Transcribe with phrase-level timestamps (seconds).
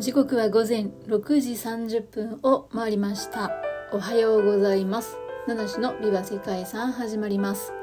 [0.00, 3.50] 時刻は午前6時30分を回りました。
[3.92, 5.18] おはようございます。
[5.46, 7.74] 七種のビバ世界遺産始まります。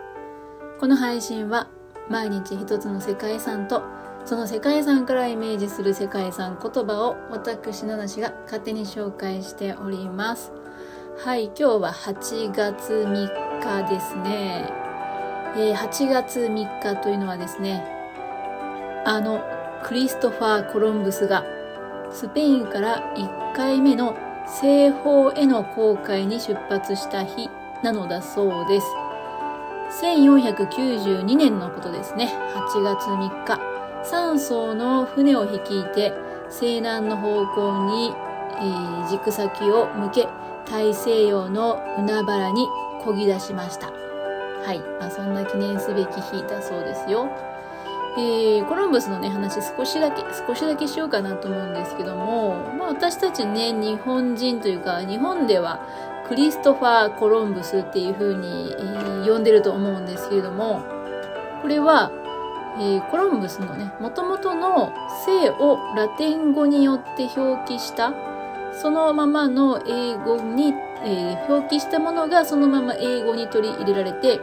[0.80, 1.70] この配信は
[2.10, 3.84] 毎日一つの世界遺産と
[4.26, 10.52] その世界遺産からイメージする世界遺産言葉を私七種が勝手に紹介しております。
[11.20, 14.74] はい今日は8月3日ですね、
[15.56, 17.86] えー、8月3日というのはですね
[19.06, 19.44] あの
[19.84, 21.46] クリストファー・コロンブスが
[22.12, 24.16] スペインから1回目の
[24.48, 27.50] 西方への航海に出発した日
[27.84, 28.88] なのだそうです。
[30.02, 32.34] 1492年のことですね。
[32.54, 33.60] 8月3日、
[34.04, 36.14] 3艘の船を率いて
[36.50, 38.14] 西南の方向に、
[38.60, 40.28] えー、軸先を向け
[40.70, 42.68] 大西洋の海原に
[43.02, 43.88] 漕ぎ出しました。
[43.88, 44.80] はい。
[45.00, 47.30] まあ、そんな記念すべき日だそうですよ。
[48.18, 55.80] えー、コロンブスのね、話少しだけ、少しだけしようかなと思うんですけども、まあ私たちね、日本人というか、日本では
[56.28, 60.82] クリストファー・コロンブスっていう風に、えー、呼んでると思うんですけれども、
[61.62, 62.12] これは、
[62.80, 64.92] えー、コロンブスのね、元々の
[65.26, 68.14] 姓をラテン語によって表記した、
[68.74, 74.40] そのままの英語に、え、表記したものがそのまま英語に取り入れられて、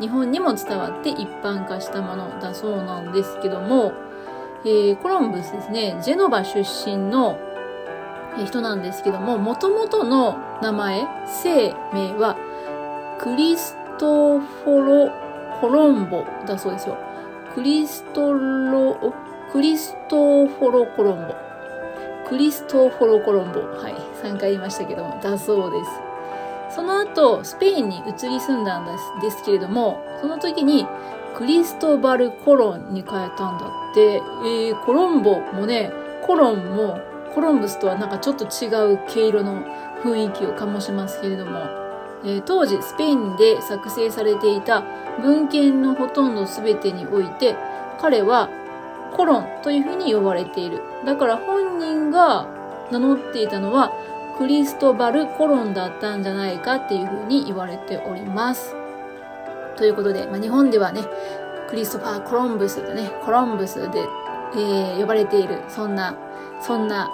[0.00, 3.92] 日本にも伝わって一般化したものだそうなんですけども、
[4.64, 7.38] えー、コロンブスですね、ジェノバ出身の
[8.44, 11.06] 人なんですけども、元々の名前、
[11.42, 12.36] 姓名は、
[13.20, 15.12] クリストフォロ、
[15.60, 16.96] コロンボだそうですよ。
[17.54, 19.12] クリストロ、
[19.52, 21.34] クリストフォロコロンボ。
[22.28, 23.60] クリストフォロコロンボ。
[23.60, 23.94] はい。
[24.22, 26.07] 3回言いましたけども、だそうです。
[26.78, 30.86] その後、スペインに移り住んだんですですけれども、その時に
[31.36, 35.90] クリストバル・コロンに変えたんだって、えー、コロンボもね、
[36.24, 37.00] コロンも
[37.34, 39.64] コロンブスとはなんかちょっと違う毛色の
[40.04, 41.58] 雰囲気を醸しますけれども、
[42.22, 44.84] えー、当時スペインで作成されていた
[45.20, 47.56] 文献のほとんど全てにおいて、
[48.00, 48.48] 彼は
[49.16, 50.80] コロンというふうに呼ばれている。
[51.04, 52.46] だから本人が
[52.92, 53.92] 名乗っていたのは
[54.38, 58.76] クリストバル・コロンだったんじゃないかっていうふうに言われております。
[59.76, 61.02] ということで、まあ、日本ではね、
[61.68, 64.06] クリストファー・コロンブスとね、コロンブスで、
[64.54, 66.16] えー、呼ばれている、そんな、
[66.60, 67.10] そんな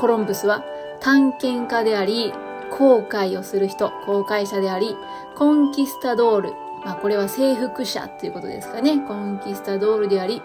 [0.00, 0.64] コロンブスは
[1.00, 2.32] 探検家であり、
[2.72, 4.96] 航海をする人、航海者であり、
[5.36, 6.52] コンキスタドール、
[6.84, 8.98] まあこれは征服者っていうことですかね。
[8.98, 10.42] コンキスタドールであり、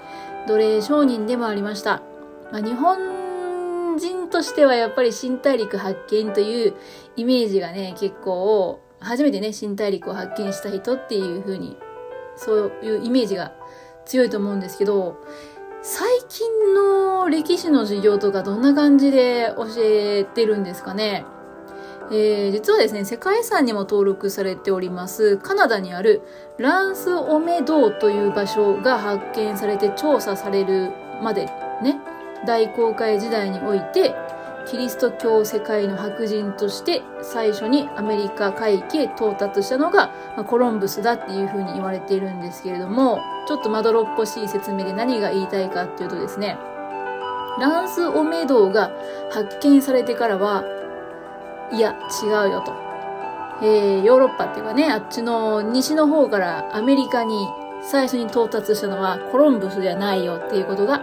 [0.48, 2.02] 奴隷商人でもありました。
[2.52, 3.19] まあ、日本
[4.00, 6.74] 人としてはやっぱり新大陸発見という
[7.16, 11.78] イメージがね、結構、初めてね、新大陸を発見した人っていう風に、
[12.36, 13.54] そういうイメージが
[14.06, 15.18] 強いと思うんですけど、
[15.82, 21.26] 最近の歴史の授業とかどんな感じで教えてるんですかね？
[22.12, 26.22] えー、実はですね、世界遺産にも登録されております、カナダにある
[26.58, 31.46] ランス・オメドーという場所が発見されて調査されるまで
[31.82, 32.02] ね、
[32.46, 34.16] 大航海時代において、
[34.66, 46.58] キリスト教世界の白人として最初にアメリカ海域へ到達したのが、ま、コロンブスだっていうふうに言われているんですけれども、ちょっとまどろっこしい説明で何が言いたいかっていうとですね、
[47.60, 48.92] ランス・オメドが
[49.32, 50.64] 発見されてからは、
[51.72, 52.74] いや、違うよと。
[53.62, 57.48] えー、ヨーロッパっていうかね、あっちの西の方からアメリカに
[57.82, 61.02] 最初に到達したのはコロンブスじゃないよっていうことが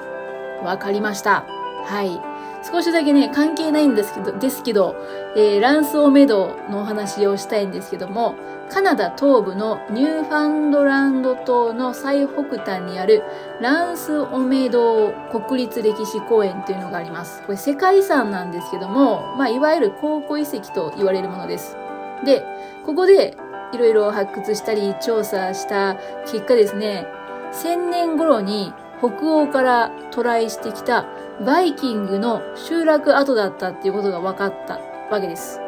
[0.64, 1.44] わかりました。
[1.84, 2.20] はい。
[2.62, 4.96] 少しだけね、関係ないんですけど、ですけど、
[5.36, 8.34] えー、ランスオメドのお話をしたいんですけども、
[8.68, 13.22] カナダ東部のニューファンドランド島の最北端にある
[13.60, 17.42] ランスオメド国立歴史公園というのがあります。
[17.42, 21.76] これ世界遺産なんですけども、まあ、いわゆる考古遺跡と言われるものです。
[22.24, 22.42] で、
[22.84, 23.36] ここで
[23.72, 27.06] いろいろ発掘したり調査した結果ですね、
[27.52, 31.06] 1000年頃に北欧から渡来してきた
[31.44, 34.78] バイキングの集落跡だったっていうことが分かった
[35.10, 35.60] わけです。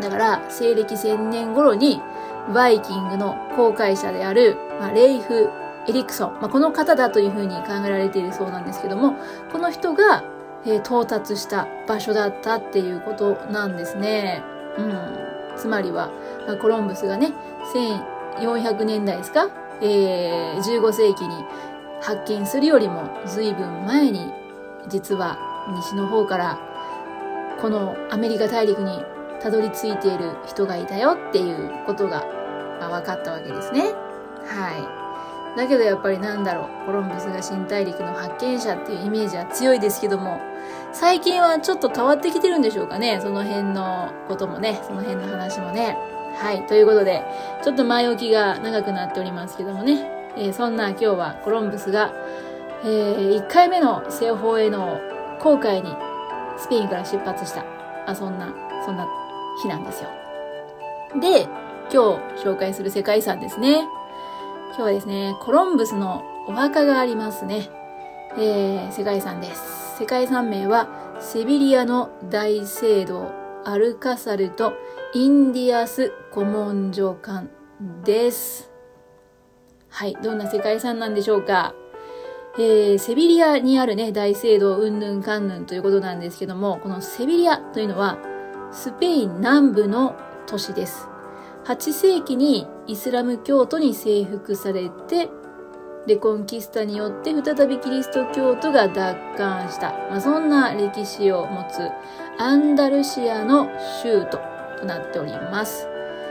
[0.00, 2.00] だから、西暦1000年頃に、
[2.54, 5.50] バイキングの航海者である、まあ、レイフ・
[5.86, 9.16] エリクソン、まあ、この方だというふうに考えられているそうなんですけども、
[9.52, 10.22] この人が、
[10.64, 14.42] えー、到達した場所だったっていうことなんですね。
[14.78, 14.94] うん。
[15.56, 16.10] つまりは、
[16.46, 17.32] まあ、コロンブスがね、
[18.38, 19.48] 1400年代ですか？
[19.80, 21.44] えー、15世紀に
[22.00, 24.32] 発見するよりも随分前に
[24.88, 25.38] 実は
[25.74, 26.58] 西の方から
[27.60, 29.02] このアメリカ大陸に
[29.40, 32.24] たどり着いている人がいたよっていうことが、
[32.80, 33.92] ま、分かったわけですね。
[34.44, 34.76] は
[35.56, 35.56] い。
[35.56, 40.40] だけどやっぱりなんだろう、コロンブスが新大陸の発見者っていうイメージは強いですけども、
[40.92, 43.18] 最近はちょっと変わってきてるんでしょうかね。
[43.20, 45.96] その辺のこともね、その辺の話もね。
[46.36, 46.64] はい。
[46.66, 47.24] ということで、
[47.62, 50.17] ちょっと前置きが長くなっておりますけどもね。
[50.38, 52.12] えー、そんな今日はコロンブスが、
[52.84, 55.00] えー、1回目の西方への
[55.40, 55.94] 航海に
[56.56, 57.64] スペインから出発した、
[58.06, 58.54] あ、そんな、
[58.84, 59.06] そんな
[59.62, 60.10] 日なんですよ。
[61.20, 61.44] で、
[61.92, 63.80] 今日紹介する世界遺産ですね。
[64.70, 67.68] 今日はですね、コロンブスのお墓がありますね。
[68.36, 69.98] えー、世界遺産です。
[69.98, 70.88] 世界遺産名は、
[71.20, 73.32] セビリアの大聖堂、
[73.64, 74.74] アルカサルと
[75.14, 77.48] インディアス古文書館
[78.04, 78.67] です。
[79.98, 81.74] はい、どんな世界遺産なんでしょうか？
[82.56, 88.16] えー、セビリアにあるね、大聖堂、うんぬんかんぬんということなんですけども、このセビリアというのは、
[88.70, 90.14] スペイン南部の
[90.46, 91.08] 都市です。
[91.64, 95.30] 8世紀にイスラム教徒に征服されて、
[96.06, 101.90] レコンキスタによって再びキリスト教徒が奪還した、まあ、そんな歴史を持つ
[102.38, 103.68] アンダルシアの
[104.00, 104.38] 州都
[104.78, 105.88] となっております。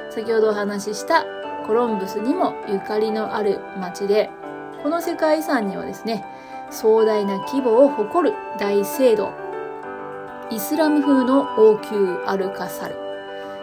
[0.10, 1.26] 先ほどお話しした
[1.68, 4.30] コロンブスにもゆかりのある町で、
[4.82, 6.26] この世界遺産にはですね、
[6.72, 9.34] 壮大な規模を誇る大聖堂、
[10.50, 12.96] イスラム風の王宮アルカサル、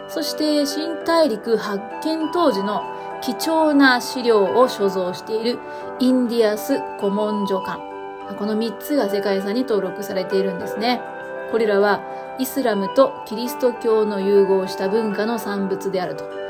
[0.07, 2.83] そして新大陸発見当時の
[3.21, 5.57] 貴重な資料を所蔵している
[5.99, 7.79] インディアス古文書館。
[8.37, 11.01] この3つが世界遺産に登録されているんですね。
[11.51, 12.01] これらは
[12.37, 16.44] イスラムとキリスト教の融合した文化の産物であると。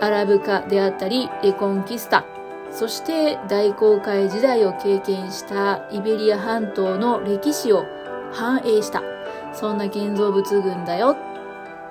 [0.00, 2.24] アラブ化であったり、レコンキスタ、
[2.72, 7.84] そして大航海時代を経験したイベリア半島の歴史を
[8.32, 9.02] 反映した、
[9.52, 11.16] そんな建造物群だよ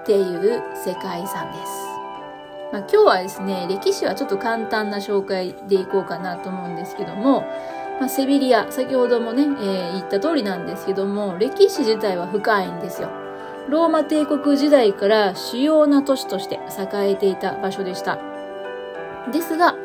[0.02, 1.90] っていう世界遺産です。
[2.72, 7.42] まあ、今日はですね、歴史はちょっと簡単な紹介でいこうかなと思うんですけども、
[8.00, 13.10] まあ、セビリア、先ほどもね、えー、言った通りなんですけども、歴史自体は深いんですよ。
[13.70, 18.20] ローマ帝国時代から主要な都市として栄えていた場所でした。
[19.32, 19.76] ですが、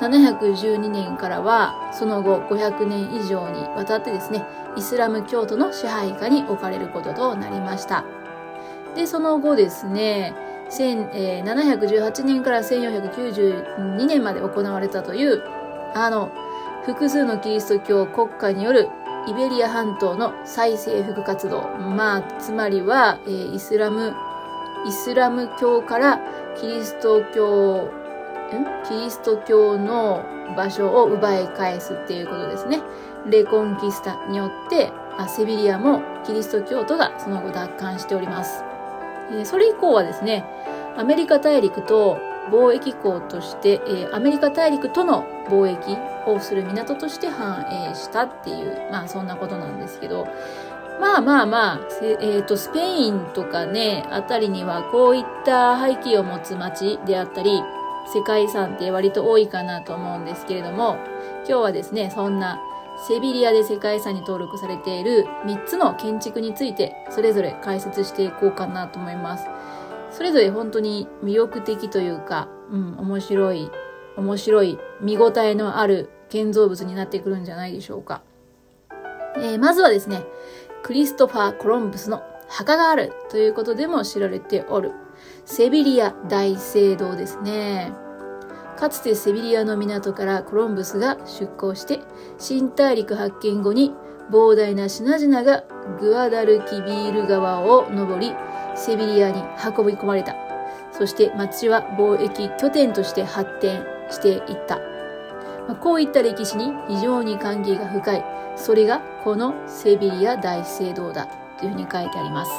[0.00, 4.44] 712年からは、その後500年以上にわたってですね、
[4.76, 8.04] イスラム教徒の支配下に置かれることとなりました。
[8.94, 10.34] で、その後ですね、
[10.70, 15.42] 718年から1492年まで行われたという、
[15.94, 16.30] あの、
[16.84, 18.88] 複数のキリスト教国家による
[19.26, 21.62] イベリア半島の再征服活動。
[21.78, 24.14] まあ、つまりは、えー、イスラム、
[24.86, 26.20] イスラム教から
[26.58, 27.88] キリスト教、
[28.52, 28.88] ん？
[28.88, 30.24] キリスト教の
[30.56, 32.80] 場所を奪い返すっていうことですね。
[33.28, 38.64] レコンキスタによって、あセビリアもキリスト教徒がその後奪還しております。
[39.30, 40.44] えー、それ以降はですね、
[40.96, 42.18] アメリカ大陸と
[42.50, 45.96] 貿易港として、えー、アメリカ大陸との貿易
[46.34, 50.26] をする港として繁栄したっていう、まあそんなことなんですけど、
[51.00, 57.62] まあまあまあ、えっ、ー、と、スペインとかね、あたりにはこういった背景を持つ街であったり、
[58.12, 60.98] 世界遺産って割と多いかなと思うんですけれども、
[61.48, 62.60] 今日はですね、そんな
[63.08, 69.46] セビリアで世界遺産に登録されている3つの建築について、それぞれ解説していこうかなと思います。
[70.10, 73.70] それぞれ本当に魅力的というか、うん、面白い、
[74.16, 78.22] 面白い、見応えのある建造物になってくるんじゃないでしょうか。
[79.36, 80.24] えー、まずはですね、
[80.82, 84.92] クリストファー・コロンブスの墓があるということでも知られておる、
[85.44, 87.92] セビリア大聖堂ですね。
[88.76, 92.00] かつてセビリアの港からコロンブスが出港して、
[92.38, 93.92] 新大陸発見後に
[94.30, 95.64] 膨大な品々が
[96.00, 98.32] グアダルキビール川を登り、
[98.74, 99.42] セビリアに
[99.76, 100.34] 運び込まれた。
[100.92, 104.99] そして町は貿易拠点として発展していった。
[105.68, 108.24] まあ、こういった歴史に非常に関係が深い。
[108.56, 111.26] それがこのセビリア大聖堂だ
[111.58, 112.50] というふうに書いてあります。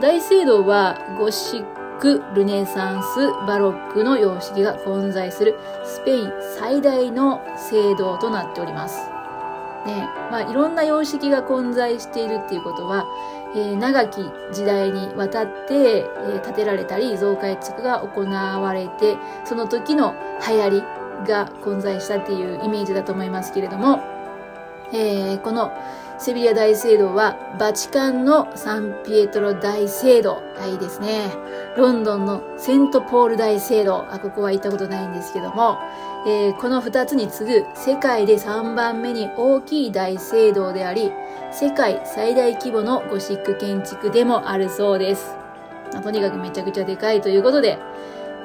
[0.00, 9.16] 大聖堂はゴシック、ルネサンス、バロックの様式が混在するスペイン最大の聖堂となっております。
[9.86, 13.06] ね、まあ、いろんな様式が混在しているっていうことは、
[13.54, 14.20] えー、長き
[14.52, 20.14] 時代にわたって、えー、建てられたり増改築が行われてその時の
[20.46, 20.82] 流行り
[21.26, 24.00] が混在したっていうイメージだと思いますけれども、
[24.92, 25.72] えー、この
[26.18, 30.42] セビリア大聖堂はバチカンのサンピエトロ大聖堂。
[30.66, 31.30] いいですね。
[31.76, 34.06] ロンドンのセントポール大聖堂。
[34.10, 35.78] あ、ここは行ったことないんですけども、
[36.26, 41.12] えー、この二つに次ぐ世界で3番目に大きい大聖堂であり、
[41.52, 45.36] 世界最大規模のゴシック建築でもあるそうです。
[46.02, 47.78] とにかくめちゃくちゃでかいということで、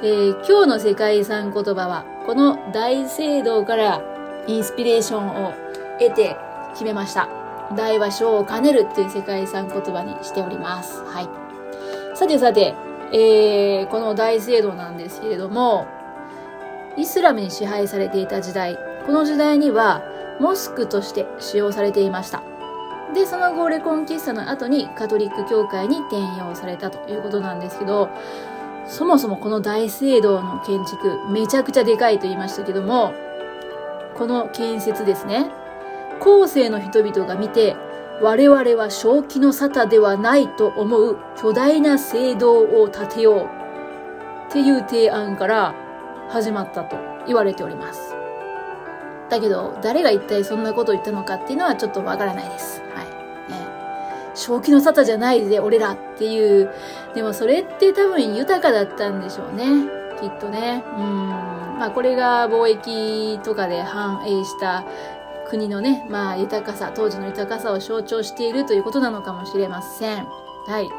[0.04, 4.02] えー、今日の世界遺産言葉は、この大聖堂から
[4.48, 5.54] インスピレーションを
[6.00, 6.38] 得て
[6.72, 7.28] 決めました。
[7.76, 11.04] 大和小を兼ねるっていう世界遺産言葉にしております。
[11.04, 11.28] はい。
[12.16, 12.74] さてさて、
[13.12, 15.88] えー、この大聖堂なんですけれども、
[16.96, 20.02] イスラムに支配されていた時代、この時代には
[20.40, 22.42] モスクとして使用されていました。
[23.14, 28.08] で、その後、レコンキスタの後にカトリック教会に転用されたということなんですけど、
[28.86, 33.14] そもそもこの大聖堂の建築、めちゃくちゃでかいと言いましたけども、
[34.16, 35.50] この建設ですね、
[36.20, 37.76] 後世の人々が見て、
[38.22, 43.50] 我々は正気の沙汰ではないと思う巨大な聖堂を建てよう
[44.50, 45.74] っていう提案から
[46.30, 48.16] 始まったと言われております。
[49.30, 52.82] だけど、誰が一体そんなことを言ったのかっていうのはちょっとわからないです。
[52.94, 53.06] はい。
[53.52, 53.66] ね。
[54.36, 56.70] 正気の沙汰じゃないで、俺らっていう。
[57.14, 59.90] でもそれって多分豊かだったんでしょうね。
[60.20, 60.84] きっとね。
[60.98, 61.30] うん。
[61.80, 64.86] まあこれが貿易とかで繁栄した
[65.50, 70.26] 国のね、まあ豊かさ、当時の豊かさを象徴しているということなのかもしれません。
[70.68, 70.90] はい。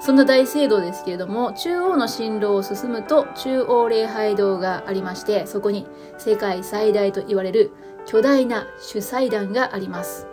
[0.00, 5.86] そんな大聖堂ですけれども、中央の進路を進むと中央礼拝堂がありまして、そこに
[6.18, 7.72] 世界最大と言われる
[8.06, 10.28] 巨大な主祭壇があります。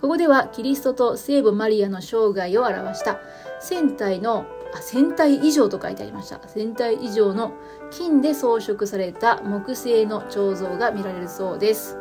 [0.00, 3.20] ここではキリストと聖母マリアの生涯を表した
[3.62, 6.36] 1000体の、あ、船体以上と書いてありました。
[6.36, 7.52] 1000体以上の
[7.90, 11.98] 金で装飾された木製の彫像が見られるそうです。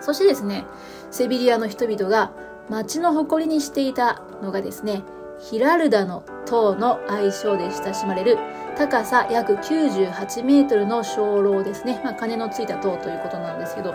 [0.00, 0.64] そしてですね、
[1.10, 2.32] セビリアの人々が
[2.68, 5.02] 町の誇りにしていたのがですね、
[5.38, 8.38] ヒラルダの塔の愛称で親しまれる
[8.76, 12.00] 高さ約98メートルの鐘楼ですね。
[12.04, 13.94] まあ、鐘のついた塔ということなんですけど、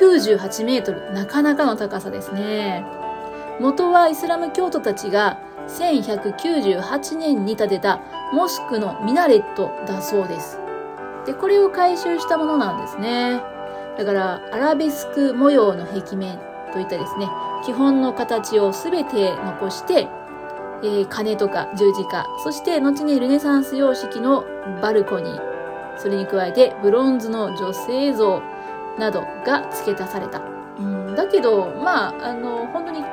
[0.00, 2.84] 98メートル、なかなかの高さですね。
[3.60, 8.00] 元はイスラム教徒たちが1198年に建てた
[8.32, 10.58] モスクのミナレットだそうです。
[11.26, 13.40] で、これを改修したものなんですね。
[13.96, 16.38] だから、アラベスク模様の壁面
[16.72, 17.28] といったですね、
[17.64, 20.08] 基本の形をすべて残して、
[20.82, 24.44] えー、鐘とか十字架、そして後にルネサンス様式の
[24.82, 28.42] バルコニー、それに加えてブロンズの女性像
[28.98, 30.42] などが付け足された。
[30.78, 33.04] うん、だけど、まあ、あの、本当に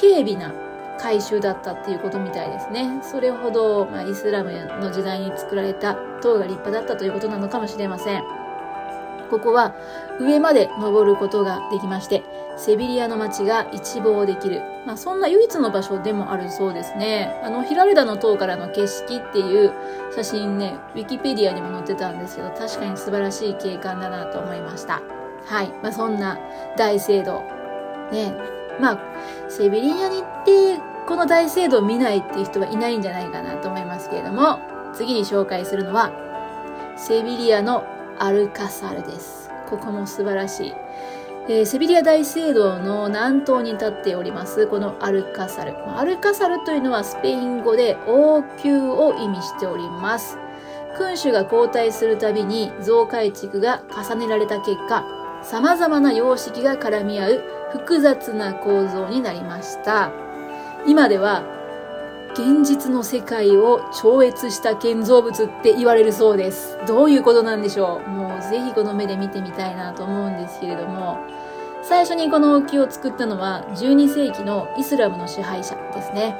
[0.00, 0.52] 軽微な
[0.98, 3.00] 改修だったっていうことみたいですね。
[3.02, 8.24] それほど、まあ、イスラムの時代に作られた塔が立派だったということなのかもしれません。
[9.30, 9.74] ここは
[10.20, 12.22] 上まで登ることができまして、
[12.56, 14.62] セビリアの街が一望できる。
[14.86, 17.40] まあそんな唯一の場所でもあるそうですね。
[17.42, 19.72] あの、ヒラルダの塔からの景色っていう
[20.14, 25.02] 写真ね、ウィキペディアにも載ってたんですけど、確かに素晴らしい景観だなと思いました。
[25.44, 25.72] はい。
[25.82, 26.38] まあそんな
[26.76, 27.42] 大聖堂。
[28.12, 28.55] ね。
[28.80, 28.98] まあ、
[29.48, 34.58] セビリアに行って、この大聖堂を見ないっていう人はいないんじゃないかなと思いますけれども、
[34.92, 36.10] 次に紹介するのは、
[36.96, 37.84] セビリアの
[38.18, 39.50] アルカサルです。
[39.68, 40.74] ここも素晴らしい。
[41.48, 45.76] えー、セビリア大聖堂の南東に立っております、このアルカサル。
[45.96, 50.38] アルカサルというのはスペイン語で王宮を意味しております。
[50.98, 55.04] 君主が交代するたびに増改築が重ねられた結果、
[55.42, 60.10] 様々な様式が絡み合う複雑な構造になりました。
[60.86, 61.42] 今では
[62.32, 66.78] 現実の世界を超越した建造物って言われるそうです。
[66.86, 68.10] どういうことなんでしょう？
[68.10, 71.18] もうぜひこの目で見てみたいなと思うんですけれども、
[71.82, 76.36] 最初にこの木を作ったのは12世紀のイスラムの支配者ですね。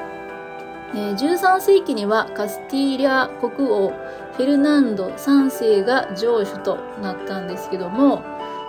[0.92, 8.22] 13世紀にはカスティーリャ国王フェルナンド3世が城主となったんですけども、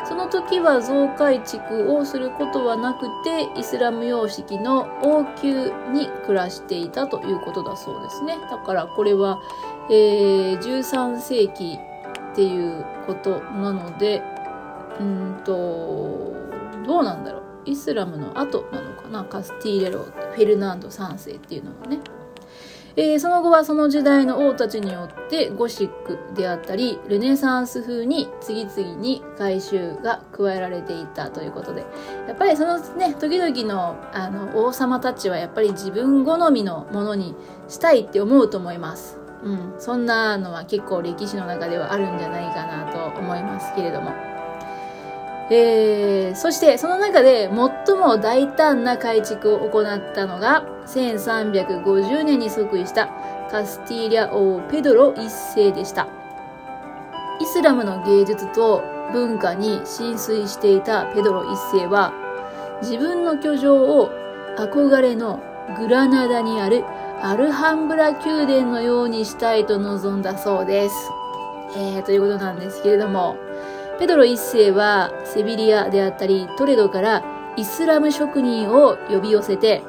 [0.07, 8.37] その時は増改築をすることはなくて、イスラム様式の王宮に暮らしていたということだそうですね。
[8.49, 9.41] だからこれは、
[9.89, 11.77] えー、13世紀
[12.31, 14.23] っていうことなので、
[14.97, 16.33] うんと、
[16.85, 17.43] どうなんだろう。
[17.65, 21.99] イスラムの後なのかなカスティーレロ、フェルナンド3世っていうのはね。
[22.99, 31.85] え、その後はその時代の王たちによってゴシックであったり、ルネサンス風に次々に改修が加えられていたということで、
[32.27, 37.35] やっぱりそのね、時々のあの王様たちはやっぱり自分好みのものに
[37.67, 39.19] したいって思うと思います。
[39.43, 44.37] うん、そんなのは結構歴史の中ではあるんじゃないかなと思いますけれども。
[45.49, 53.07] えー、そしてその中で最も大胆な改築を行ったのが1350年に即位した
[53.49, 56.07] カスティーリャ王ペドロ一世でした。
[57.39, 62.11] イスラムの芸術と文化に浸水していたペドロ一世は
[62.81, 64.09] 自分の居城を
[64.57, 65.39] 憧れの
[65.77, 66.83] グラナダにある
[67.21, 70.95] アルハンブラ宮殿のようにしたいと望んだそうです。
[71.75, 73.35] えー、ということなんですけれども、
[73.99, 77.23] ペドロ一世はセビリアであったりトレドから
[77.57, 79.81] イスラム職人を呼び寄せて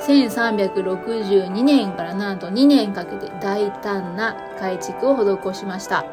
[0.00, 6.06] 1362年からなんと2年かけて大胆な改築を施しました。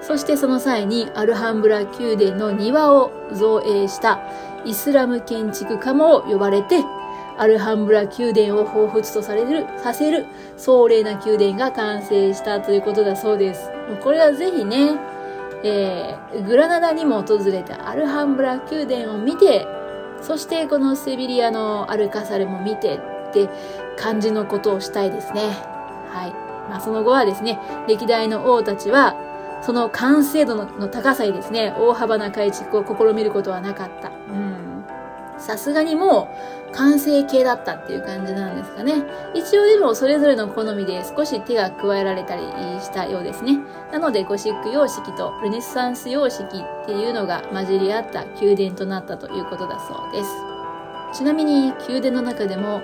[0.00, 4.20] そしてその際にアルハンブラ宮殿の庭を造営した
[4.64, 6.82] イスラム建築家も呼ばれて、
[7.36, 10.24] アルハンブラ宮殿を彷彿とされる、させる
[10.56, 13.70] 壮麗な宮殿が完成したということだそうです。
[14.02, 14.98] これはぜひね、
[15.64, 19.66] えー、グラナダにも訪れたアルハンブラ宮殿を見て、
[20.20, 23.48] そしてこのセビリアのアルカサルも見てって
[23.96, 25.42] 感じのことをしたいですね。
[26.10, 26.32] はい。
[26.68, 29.16] まあその後はですね、歴代の王たちは、
[29.62, 34.08] その完成度の高さにですね、大幅な改築を試みることはなかった。
[34.08, 34.84] うん。
[35.38, 39.04] さすがにもう完成形だったっていう感じなんですかね。
[39.34, 42.42] 一応でもそれぞれの好みで少し手が加えられたり
[42.80, 43.58] したようですね。
[43.92, 50.30] なのでゴシック様式とルネサンス様式っていうのが混じり合った宮殿となったということだそうです。
[51.12, 52.82] ちなみに宮殿の中でも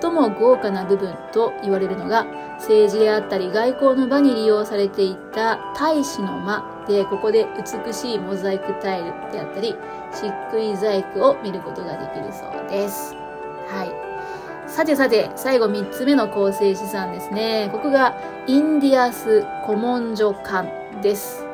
[0.00, 2.24] 最も豪華な部分と言われるのが
[2.58, 9.74] 政治であったり外交の場に利用されていた大使の間でここで美しいモザイクタイルであったり
[10.12, 13.14] 漆喰細工を見ることができるそうです。
[13.68, 14.12] はい。
[14.68, 17.68] さてさて、最後3つ目の構成資産ですね。
[17.72, 18.14] ここが
[18.46, 20.68] インディアス古文書館
[21.02, 21.44] です。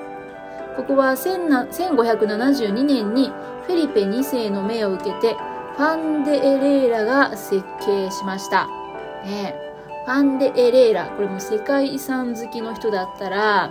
[0.77, 3.33] ここは1572年に
[3.67, 5.37] フェリペ2世の命を受けて
[5.77, 8.69] ファンデ・エレーラが設計しました。
[9.25, 9.55] ね、
[10.07, 13.71] ファンデ・エレーラ、これも世界遺産好きの人だったら、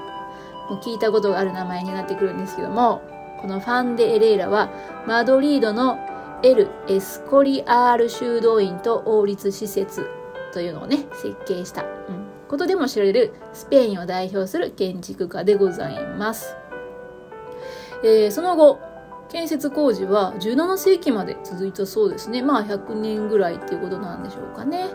[0.70, 3.01] もう聞いたことがある名前になってくるんですけども、
[3.41, 4.70] このファンデ・エレーラは、
[5.06, 6.00] マドリードの
[6.44, 10.08] エル・エスコリアール修道院と王立施設
[10.53, 11.88] というのをね、設計した、うん、
[12.48, 16.56] ことでも知られるスペインを代表する建築家でございます。
[18.03, 18.79] えー、その後、
[19.29, 22.41] 建設工事は17世紀まで続いたそうですね。
[22.41, 24.88] まあ100年ぐらいっていうことなんでしょうかね。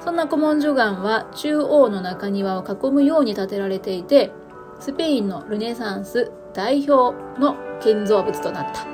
[0.00, 4.32] そんな古文書岩は中央の中庭を囲むように建てられていて、
[4.80, 8.86] スペインのルネサンス代表の建造物となった。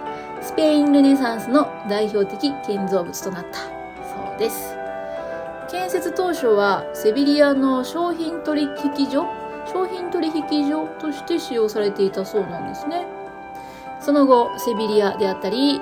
[0.43, 3.61] スペインルネサンスの代表的建造物となった。
[3.61, 4.77] そうです。
[5.71, 9.27] 建設当初はセビリアの商品取引所
[9.67, 13.07] 商品取引所として使用されていたそうなんですね。
[14.01, 15.81] その後、セビリアであったり、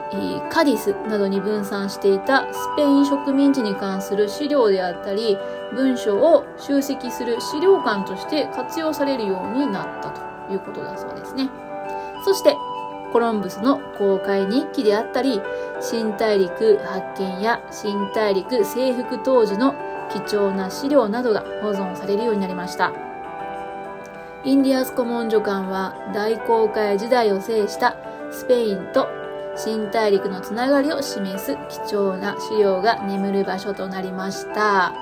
[0.51, 5.39] カディスなどに分散していたスペイン植民地に関する資料であったり、
[5.75, 11.49] 文書を集積する資料館として活用されるようになったということだそうですね。
[12.23, 12.55] そして、
[13.13, 15.41] コロンブスの公開日記であったり、
[15.81, 19.75] 新大陸発見や新大陸征服当時の
[20.11, 22.93] 貴重な資料などが保存されるようになりました。
[24.45, 27.97] インディアス古文書館は大航海時代を制した
[28.31, 29.07] スペインと
[29.57, 34.93] 新大陸のつながりを示す貴重な資料が眠る場所となりました。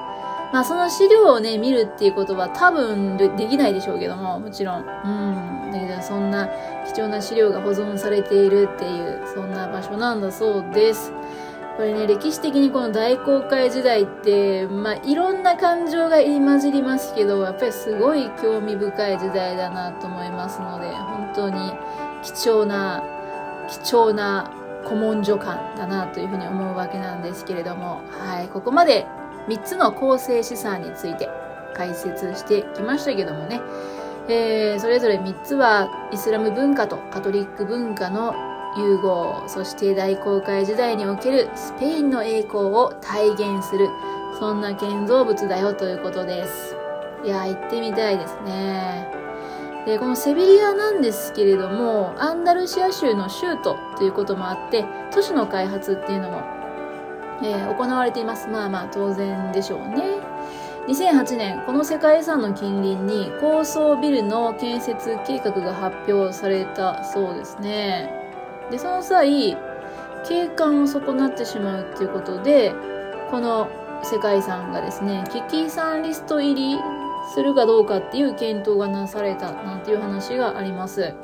[0.53, 4.81] まあその資料をね、見るっていうことは多分できないでしょうけども、もちろん。
[4.81, 5.71] うん。
[5.71, 6.49] だけどそんな
[6.89, 11.13] 貴重な資料が保存されているっていう、そんな場所なんだそうです。
[11.77, 21.73] これね、歴史的にこの大航海時代って、まあいろんな感情が入り混じりますけど、やっぱりすごい興味深い時代だなと思いますので、本当に
[22.23, 23.05] 貴重な
[23.69, 24.51] 貴重な
[24.85, 29.07] 古文書館だなというふうに思うわけなんですけれども、はい、ここまで
[29.49, 31.29] 3つの構成資産について
[31.75, 33.61] 解説してきましたけどもね、
[34.29, 38.35] えー、それぞれ3つはイスラム文化とカトリック文化の
[38.77, 43.89] 融合、そして大航海時代におけるスペインの栄光を体現する、
[44.39, 46.77] そんな建造物だよということです。
[47.25, 49.19] いや、行ってみたいですね。
[49.89, 56.43] でこのセビリアなんですけれどもアンダルシア州の州都ということもあって都市の開発っていうのも、
[57.43, 60.18] えー、行われていますまあまあ当然でしょうね
[60.89, 68.11] 2008年この世界遺産の近隣に高層ビルの建設計画が発表されたそうですね
[68.71, 69.55] でその際
[70.27, 72.73] 景観を損なってしまうっていうことで
[73.31, 73.69] この
[74.03, 76.79] 世界遺産がですね危機遺産リスト入り
[77.35, 81.15] するかどうかっていう検討がなされたなんていう話があります。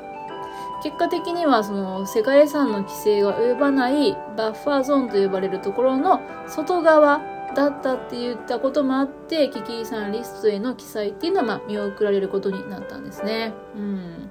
[0.82, 7.22] 結果的にはその世界遺産の規制が及ばないバッファーゾーンと呼ばれるところの外側
[7.54, 13.52] だったって言ったこともあって危機遺産リストへの記載っていうのはま見送られることになったんですね。
[13.76, 14.30] うん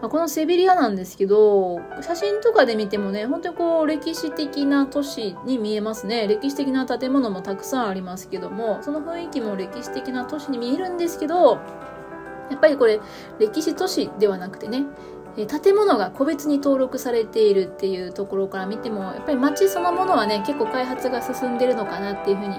[0.00, 6.28] まあ、このセビリアなんですけど、写真とかで見てもね、本当にこう歴史的な都市に見えますね。
[6.28, 11.58] 歴史的な建物もたくさんありますけども、その雰囲気も歴史的な都市に見えるんですけど、
[12.48, 13.00] やっぱりこれ
[13.40, 14.84] 歴史都市ではなくてね、
[15.36, 22.56] 建物が個別に登録されているっていうところから見ても、やっぱり街そのものはね、結構開発が進んでるのかなっていうふうに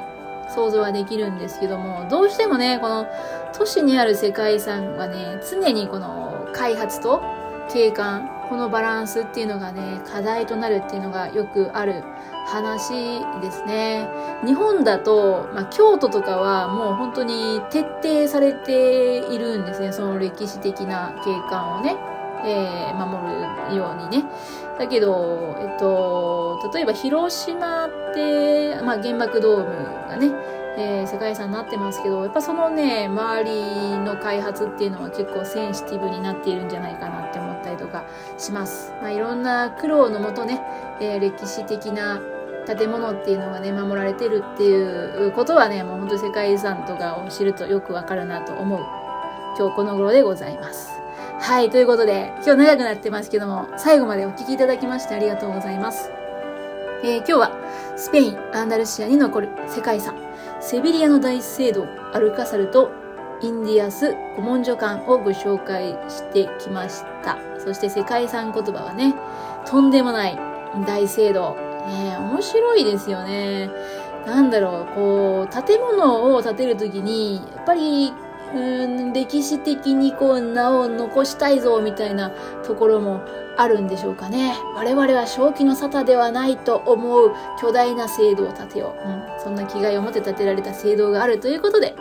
[0.56, 3.08] 想像はできるんですけども、どうしてもね、この
[3.54, 7.22] 都市にある世界遺産はね、常にこの開発と
[7.72, 12.04] 景観、このバランスっていうのがね、課題となるっていうのがよくある
[12.48, 14.10] 話ですね。
[14.44, 19.92] 日本だと、まあ、京都とかはもう本当に徹底されているんですね。
[19.92, 21.96] その歴史的な景観をね、
[22.46, 23.34] えー、守
[23.72, 24.26] るようにね。
[24.78, 30.32] だけど、えっと、例えば広島って、まあ、原爆ドームがね、
[30.78, 38.06] えー、世界遺産になってますけど、やっぱそのね、周りの開発っていうのは結構センシティブになっているんじゃないかなって思ったりとか
[38.38, 38.94] します。
[39.02, 40.62] まあ、いろんな苦労のもとね、
[41.02, 42.22] えー、歴史的な
[42.66, 48.80] 建物っていうのがね、守られてるっていうことはね、もう本当に世界遺産とかを知るとよくわかるなと思う
[49.58, 50.99] 今日この頃でございます。
[51.42, 56.12] はい、ということで、今日長くなってますけども、最後までお聴きいただきましてありがとうございます。
[57.02, 57.52] えー、今日は
[57.96, 60.16] スペイン、アンダルシアに残る世界遺産、
[60.60, 62.92] セビリアの大聖堂、アルカサルと
[63.42, 67.38] インディアス古文書館をご紹介してきました。
[67.58, 69.16] そして世界遺産言葉はね、
[69.66, 70.38] とんでもない
[70.86, 71.56] 大聖堂。
[71.88, 73.72] ね、面白いですよね。
[74.28, 78.14] なんだろう、こう、建物を建てるときに、やっぱり
[78.54, 82.32] うん歴史的にこう名を残したいぞみたいな
[82.66, 83.22] ところも
[83.58, 84.56] あるんでしょうかね。
[84.76, 89.08] 我々は正気の沙汰ではないと思う巨大な制度を建てよう。
[89.08, 91.96] うん、そんな気概を持って建てられた制度があるということで、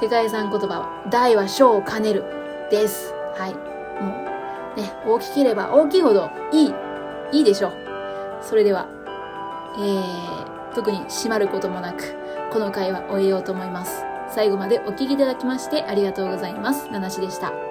[0.00, 2.24] 世界遺産言葉は大は小を兼ねる
[2.70, 3.14] です。
[3.36, 3.54] はい。
[4.02, 4.14] も
[4.76, 6.74] うね、大きければ大きいほどいい、
[7.32, 7.72] いいでしょう。
[8.42, 8.86] それでは、
[9.78, 12.14] えー、特に閉まることもなく、
[12.52, 14.04] この回は終えようと思います。
[14.30, 16.90] 最後までお聴きいただきましてありがとうございます。
[16.90, 17.67] ナナシでした。